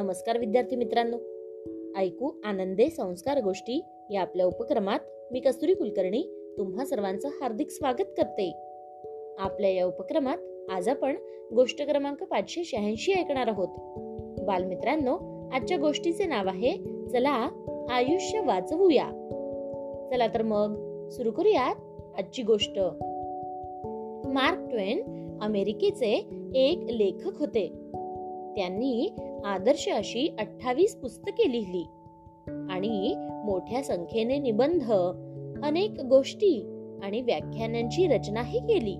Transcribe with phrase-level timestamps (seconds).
[0.00, 1.16] नमस्कार विद्यार्थी मित्रांनो.
[1.98, 4.98] ऐकू आनंदे संस्कार गोष्टी या आपल्या उपक्रमात
[5.32, 8.52] मी कस्तुरी कुलकर्णी तुम्हा सर्वांचं हार्दिक स्वागत करते.
[9.38, 10.38] आपल्या या उपक्रमात
[10.70, 11.16] आज आपण
[11.54, 13.68] गोष्ट क्रमांक पाचशे शहाऐंशी ऐकणार आहोत.
[14.42, 15.18] बालमित्रांनो
[15.52, 16.76] आजच्या गोष्टीचे नाव आहे
[17.08, 17.48] चला
[17.90, 19.08] आयुष्य वाचवूया.
[20.12, 21.74] चला तर मग सुरू करूयात
[22.18, 22.78] आजची गोष्ट.
[24.28, 26.12] मार्क ट्वेन अमेरिकेचे
[26.54, 27.72] एक लेखक होते.
[28.56, 31.86] त्यांनी आदर्श अशी अठ्ठावीस पुस्तके लिहिली.
[32.70, 34.92] आणि मोठ्या संख्येने निबंध
[35.62, 36.66] अनेक गोष्टी
[37.02, 38.96] आणि व्याख्यानांची रचनाही केली.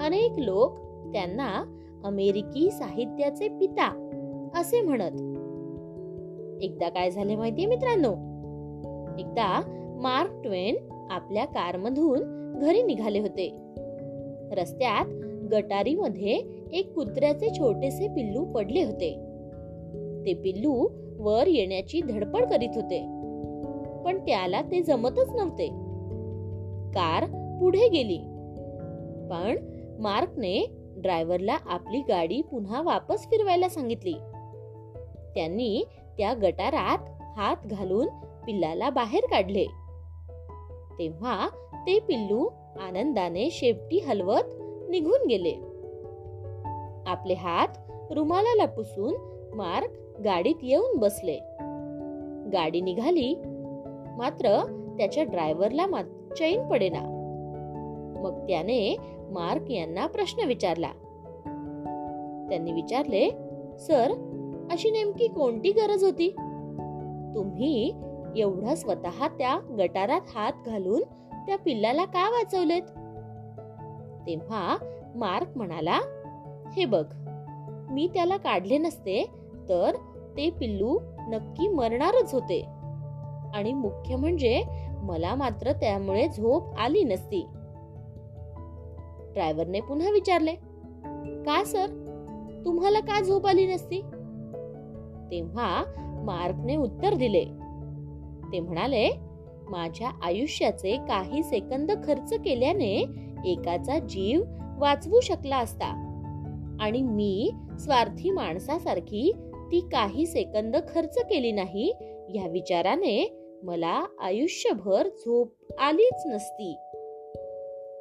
[0.00, 0.76] अनेक लोक
[1.12, 4.10] त्यांना अमेरिकी साहित्याचे पिता
[4.54, 5.34] असे म्हणत.
[6.62, 8.12] एकदा काय झाले माहितीये मित्रांनो?
[9.18, 9.62] एकदा
[10.02, 10.76] मार्क ट्वेन
[11.10, 12.20] आपल्या कारमधून
[12.60, 13.56] घरी निघाले होते.
[14.50, 15.04] रस्त्यात
[15.52, 19.10] गटारीमध्ये एक कुत्र्याचे छोटेसे पिल्लू पडले होते.
[20.26, 23.00] ते पिल्लू वर येण्याची धडपड करीत होते.
[24.04, 25.66] पण त्याला ते जमतच नव्हते.
[26.90, 27.24] कार
[27.60, 28.18] पुढे गेली.
[29.30, 29.56] पण
[29.98, 34.14] मार्कने ड्रायव्हरला आपली गाडी पुन्हा वापस फिरवायला सांगितली.
[35.34, 35.84] त्यांनी
[36.18, 36.98] त्या गटारात
[37.36, 38.06] हात घालून
[38.46, 39.64] पिल्लाला बाहेर काढले.
[40.98, 42.48] तेव्हा ते पिल्लू
[42.80, 44.42] आनंदाने शेपटी हलवत
[44.90, 45.54] निघून गेले.
[47.06, 47.68] आपले हात
[48.10, 49.14] रुमालाला पुसून
[49.54, 51.38] मार्क गाडीत येऊन बसले.
[52.52, 53.34] गाडी निघाली
[54.16, 54.64] मात्र
[54.98, 55.86] त्याच्या ड्रायव्हरला
[56.36, 57.00] चैन पडेना.
[58.22, 58.96] मग त्याने
[59.30, 60.90] मार्क यांना प्रश्न विचारला.
[62.48, 63.30] त्यांनी विचारले
[63.78, 64.10] सर
[64.70, 66.30] अशी नेमकी कोणती गरज होती?
[67.34, 67.92] तुम्ही
[68.36, 71.02] एवढा स्वतः त्या गटारात हात घालून
[71.46, 72.82] त्या पिल्लाला का वाचवलेत?
[74.26, 74.76] तेव्हा
[75.14, 76.00] मार्क म्हणाला
[76.76, 77.04] हे बघ
[77.90, 79.30] मी त्याला काढले नसते
[79.68, 79.94] तर
[80.36, 80.98] ते पिल्लू
[81.28, 82.66] नक्की मरणारच होते.
[83.54, 84.64] आणि मुख्य म्हणजे
[85.02, 87.46] मला मात्र त्यामुळे झोप आली नसती.
[89.34, 90.54] ड्रायव्हरने पुन्हा विचारले
[91.46, 91.86] का सर?
[92.64, 94.00] तुम्हाला का झोप आली नसती?
[95.30, 95.84] तेव्हा
[96.24, 97.44] मार्कने उत्तर दिले.
[98.52, 99.10] ते म्हणाले
[99.68, 103.04] माझ्या आयुष्याचे काही सेकंद खर्च केल्याने
[103.46, 104.42] एकाचा जीव
[104.78, 106.04] वाचवू शकला असता.
[106.80, 109.32] आणि मी स्वार्थी माणसासारखी
[109.72, 111.92] ती काही सेकंद खर्च केली नाही
[112.34, 116.76] या विचाराने मला आयुष्यभर झोप आलीच नसती.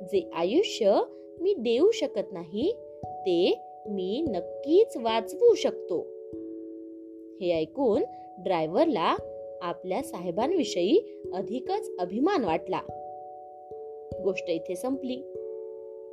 [0.01, 1.01] जे आयुष्य
[1.41, 2.71] मी देऊ शकत नाही
[3.05, 3.59] ते
[3.89, 5.99] मी नक्कीच वाचवू शकतो.
[7.41, 8.03] हे ऐकून
[8.39, 9.15] ड्रायव्हरला
[9.61, 12.79] आपल्या साहेबांविषयी अधिकच अभिमान वाटला.
[14.23, 15.15] गोष्ट इथे संपली.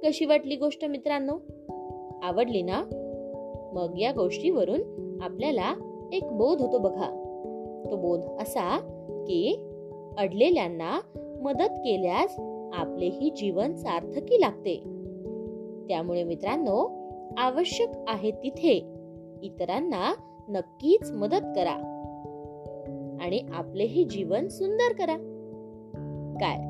[0.03, 1.33] कशी वाटली गोष्ट मित्रांनो?
[2.23, 2.85] आवडली ना?
[3.73, 4.81] मग या गोष्टीवरून
[5.23, 5.75] आपल्याला
[6.13, 7.09] एक बोध होतो बघा.
[7.91, 8.79] तो बोध असा
[9.27, 9.69] की
[10.19, 11.01] अडलेल्यांना
[11.43, 12.37] मदत केल्यास
[12.73, 14.77] आपलेही जीवन सार्थकी लागते.
[15.89, 17.01] त्यामुळे मित्रांनो
[17.37, 18.85] आवश्यक आहे तिथे
[19.43, 20.15] इतरांना
[20.49, 21.97] नक्कीच मदत करा
[23.21, 25.17] आणि आपलेही जीवन सुंदर करा.
[26.41, 26.70] काय?